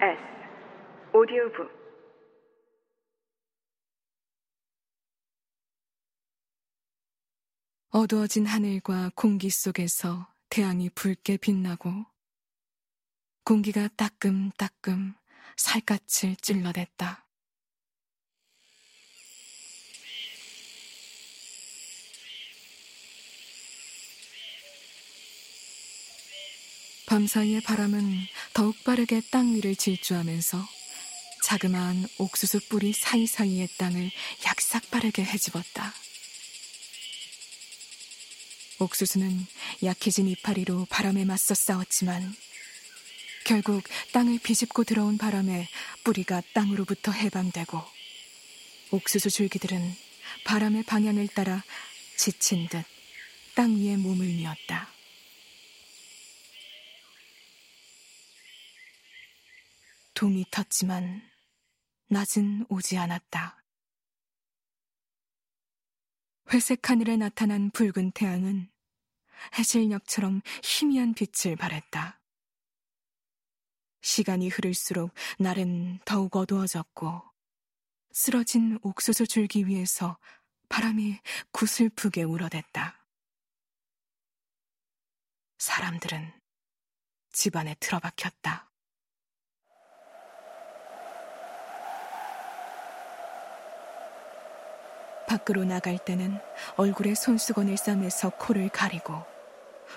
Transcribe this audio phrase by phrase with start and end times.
[0.00, 0.16] S
[1.12, 1.68] 오디오북
[7.90, 11.90] 어두워진 하늘과 공기 속에서 태양이 붉게 빛나고
[13.44, 15.14] 공기가 따끔따끔
[15.56, 17.27] 살갗을 찔러댔다.
[27.08, 30.62] 밤사이의 바람은 더욱 빠르게 땅 위를 질주하면서
[31.42, 34.10] 자그마한 옥수수 뿌리 사이사이의 땅을
[34.44, 35.94] 약삭 빠르게 헤집었다.
[38.80, 39.46] 옥수수는
[39.82, 42.36] 약해진 이파리로 바람에 맞서 싸웠지만
[43.44, 43.82] 결국
[44.12, 45.66] 땅을 비집고 들어온 바람에
[46.04, 47.82] 뿌리가 땅으로부터 해방되고
[48.90, 49.96] 옥수수 줄기들은
[50.44, 51.64] 바람의 방향을 따라
[52.18, 52.84] 지친 듯
[53.54, 54.97] 땅 위에 몸을 미었다.
[60.18, 61.22] 동이 텄지만
[62.08, 63.62] 낮은 오지 않았다.
[66.52, 68.68] 회색 하늘에 나타난 붉은 태양은
[69.56, 72.20] 해질녘처럼 희미한 빛을 발했다.
[74.00, 77.22] 시간이 흐를수록 날은 더욱 어두워졌고
[78.10, 80.18] 쓰러진 옥수수 줄기 위에서
[80.68, 81.20] 바람이
[81.52, 83.06] 구슬프게 울어댔다.
[85.58, 86.32] 사람들은
[87.30, 88.67] 집안에 틀어박혔다.
[95.28, 96.38] 밖으로 나갈 때는
[96.76, 99.14] 얼굴에 손수건을 싸매서 코를 가리고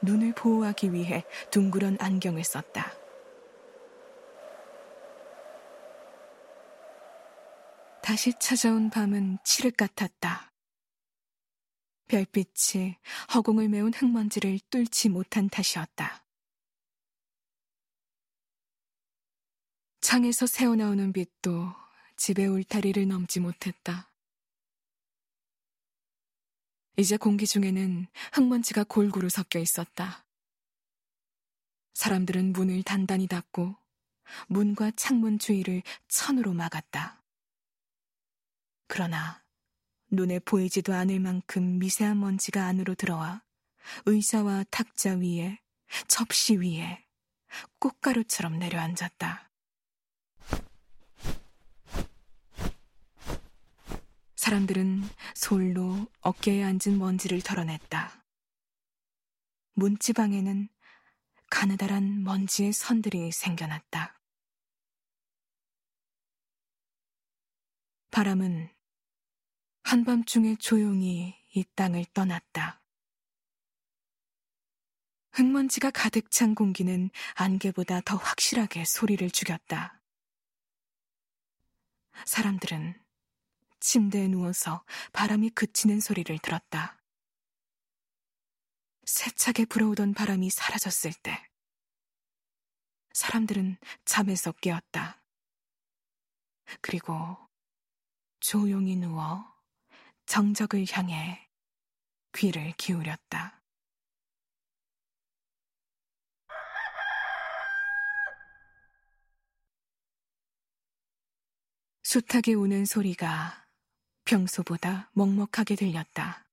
[0.00, 2.92] 눈을 보호하기 위해 둥그런 안경을 썼다.
[8.02, 10.52] 다시 찾아온 밤은 칠흑 같았다.
[12.06, 12.96] 별빛이
[13.34, 16.24] 허공을 메운 흙먼지를 뚫지 못한 탓이었다.
[20.00, 21.72] 창에서 새어나오는 빛도
[22.16, 24.08] 집의 울타리를 넘지 못했다.
[26.96, 30.24] 이제 공기 중에는 흙먼지가 골고루 섞여 있었다.
[31.92, 33.76] 사람들은 문을 단단히 닫고
[34.48, 37.22] 문과 창문 주위를 천으로 막았다.
[38.86, 39.44] 그러나
[40.10, 43.42] 눈에 보이지도 않을 만큼 미세한 먼지가 안으로 들어와
[44.06, 45.58] 의자와 탁자 위에
[46.08, 47.04] 접시 위에
[47.78, 49.45] 꽃가루처럼 내려앉았다.
[54.46, 55.02] 사람들은
[55.34, 58.24] 솔로 어깨에 앉은 먼지를 털어냈다.
[59.72, 60.68] 문지방에는
[61.50, 64.20] 가느다란 먼지의 선들이 생겨났다.
[68.12, 68.72] 바람은
[69.82, 72.80] 한밤중에 조용히 이 땅을 떠났다.
[75.32, 80.00] 흙먼지가 가득 찬 공기는 안개보다 더 확실하게 소리를 죽였다.
[82.24, 83.05] 사람들은
[83.86, 87.00] 침대에 누워서 바람이 그치는 소리를 들었다.
[89.04, 91.48] 세차게 불어오던 바람이 사라졌을 때
[93.12, 95.22] 사람들은 잠에서 깨었다.
[96.80, 97.38] 그리고
[98.40, 99.54] 조용히 누워
[100.26, 101.48] 정적을 향해
[102.34, 103.62] 귀를 기울였다.
[112.02, 113.65] 숱하게 우는 소리가
[114.26, 116.44] 평소보다 먹먹하게 들렸다.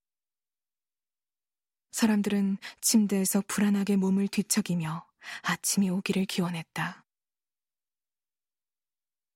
[1.91, 5.06] 사람들은 침대에서 불안하게 몸을 뒤척이며
[5.41, 7.06] 아침이 오기를 기원했다.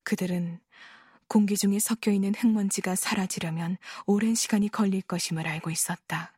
[0.04, 0.62] 그들은
[1.28, 6.34] 공기 중에 섞여 있는 흙먼지가 사라지려면 오랜 시간이 걸릴 것임을 알고 있었다.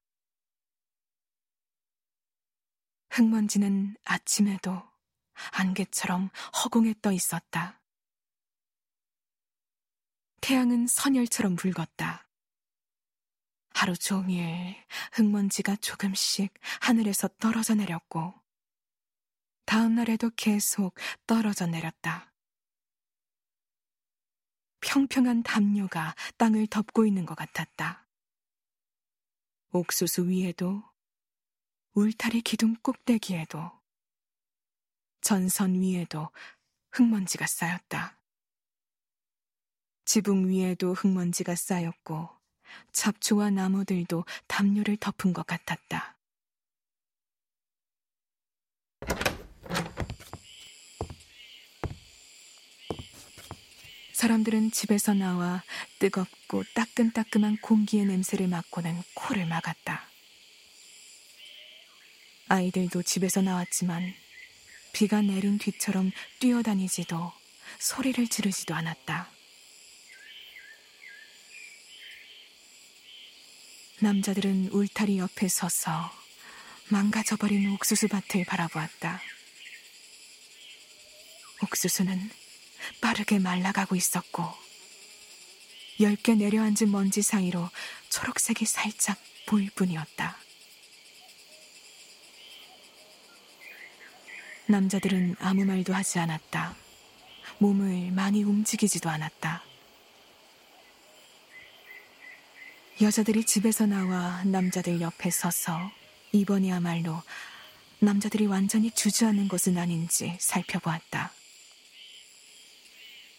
[3.11, 4.81] 흙먼지는 아침에도
[5.51, 6.29] 안개처럼
[6.63, 7.78] 허공에 떠 있었다.
[10.41, 12.27] 태양은 선열처럼 붉었다.
[13.72, 14.75] 하루 종일
[15.13, 18.33] 흙먼지가 조금씩 하늘에서 떨어져 내렸고,
[19.65, 20.95] 다음 날에도 계속
[21.27, 22.33] 떨어져 내렸다.
[24.81, 28.07] 평평한 담요가 땅을 덮고 있는 것 같았다.
[29.71, 30.83] 옥수수 위에도,
[31.94, 33.71] 울타리 기둥 꼭대기에도,
[35.21, 36.31] 전선 위에도
[36.91, 38.19] 흙먼지가 쌓였다.
[40.09, 42.27] 지붕 위에도 흙먼지가 쌓였고
[42.91, 46.17] 잡초와 나무들도 담요를 덮은 것 같았다.
[54.13, 55.61] 사람들은 집에서 나와
[56.00, 60.09] 뜨겁고 따끈따끈한 공기의 냄새를 맡고는 코를 막았다.
[62.47, 64.12] 아이들도 집에서 나왔지만
[64.91, 66.09] 비가 내린 뒤처럼
[66.39, 67.31] 뛰어다니지도
[67.77, 69.38] 소리를 지르지도 않았다.
[74.01, 76.10] 남자들은 울타리 옆에 서서
[76.88, 79.22] 망가져버린 옥수수 밭을 바라보았다.
[81.63, 82.31] 옥수수는
[83.01, 84.44] 빠르게 말라가고 있었고,
[86.00, 87.69] 얇게 내려앉은 먼지 사이로
[88.10, 90.38] 초록색이 살짝 보일 뿐이었다.
[94.68, 96.74] 남자들은 아무 말도 하지 않았다.
[97.57, 99.69] 몸을 많이 움직이지도 않았다.
[103.01, 105.90] 여자들이 집에서 나와 남자들 옆에 서서
[106.34, 107.24] 이번이야말로
[108.00, 111.31] 남자들이 완전히 주저하는 것은 아닌지 살펴보았다.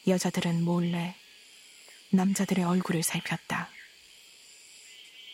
[0.07, 1.15] 여자들은 몰래
[2.09, 3.69] 남자들의 얼굴을 살폈다.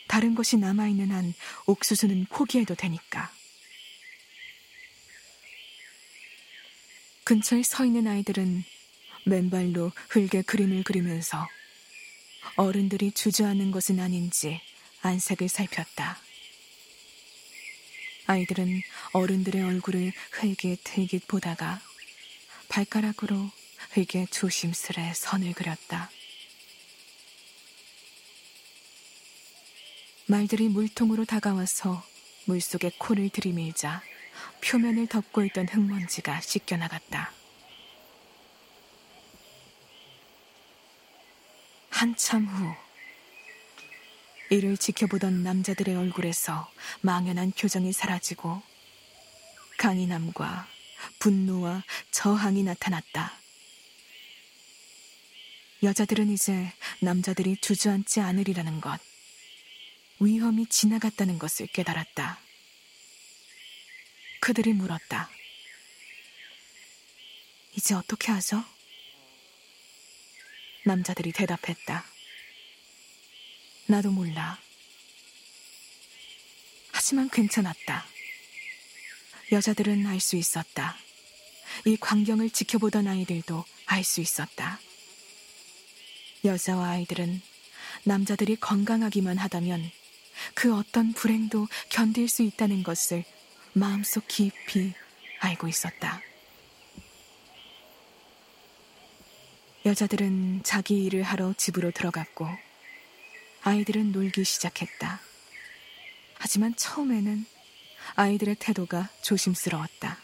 [0.09, 1.33] 다른 것이 남아있는 한
[1.67, 3.33] 옥수수는 포기해도 되니까.
[7.23, 8.65] 근처에 서 있는 아이들은
[9.25, 11.47] 맨발로 흙에 그림을 그리면서
[12.55, 14.61] 어른들이 주저하는 것은 아닌지
[15.03, 16.19] 안색을 살폈다.
[18.27, 18.83] 아이들은
[19.13, 21.81] 어른들의 얼굴을 흘깃흘깃 보다가
[22.69, 23.51] 발가락으로
[23.93, 26.11] 흙에 조심스레 선을 그렸다.
[30.27, 32.05] 말들이 물통으로 다가와서
[32.47, 34.03] 물속에 코를 들이밀자
[34.61, 37.36] 표면을 덮고 있던 흙먼지가 씻겨나갔다.
[41.97, 42.75] 한참 후
[44.51, 46.71] 이를 지켜보던 남자들의 얼굴에서
[47.01, 48.61] 망연한 표정이 사라지고
[49.79, 50.69] 강인함과
[51.21, 53.33] 분노와 저항이 나타났다.
[55.85, 56.71] 여자들은 이제
[57.01, 59.01] 남자들이 주저앉지 않으리라는 것,
[60.21, 62.39] 위험이 지나갔다는 것을 깨달았다.
[64.41, 65.31] 그들이 물었다.
[67.75, 68.63] 이제 어떻게 하죠?
[70.87, 72.05] 남자들이 대답했다.
[73.87, 74.57] 나도 몰라.
[76.93, 78.07] 하지만 괜찮았다.
[79.51, 80.97] 여자들은 알 수 있었다.
[81.85, 84.81] 이 광경을 지켜보던 아이들도 알 수 있었다.
[86.45, 87.43] 여자와 아이들은
[88.05, 89.91] 남자들이 건강하기만 하다면
[90.55, 93.25] 그 어떤 불행도 견딜 수 있다는 것을
[93.73, 94.93] 마음속 깊이
[95.41, 96.23] 알고 있었다.
[99.87, 102.49] 여자들은 자기 일을 하러 집으로 들어갔고
[103.63, 105.21] 아이들은 놀기 시작했다.
[106.35, 107.47] 하지만 처음에는
[108.17, 110.19] 아이들의 태도가 조심스러웠다.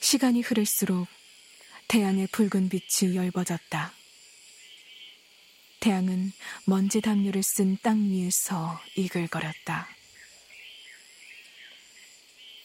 [0.00, 1.06] 시간이 흐를수록
[1.88, 3.92] 태양의 붉은 빛이 엷어졌다.
[5.80, 6.32] 태양은
[6.64, 9.99] 먼지 담요를 쓴 땅 위에서 이글거렸다.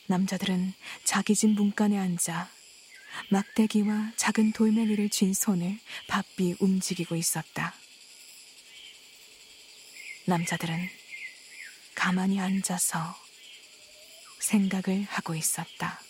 [0.07, 0.73] 남자들은
[1.03, 2.49] 자기 집 문간에 앉아
[3.29, 7.73] 막대기와 작은 돌멩이를 쥔 손을 바삐 움직이고 있었다.
[10.25, 10.89] 남자들은
[11.95, 13.15] 가만히 앉아서
[14.39, 16.04] 생각을 하고 있었다.